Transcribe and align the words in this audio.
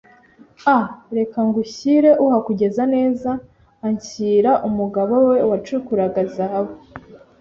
a 0.77 0.79
reka 1.17 1.39
ngushyire 1.47 2.11
uhakugeza 2.25 2.83
neza, 2.95 3.29
anshyira 3.87 4.51
umugabo 4.67 5.13
we 5.29 5.37
wacukuraga 5.49 6.21
zahabu, 6.33 6.75